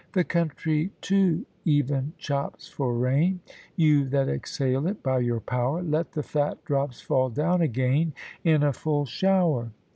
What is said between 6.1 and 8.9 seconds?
the fat drops fall down again In a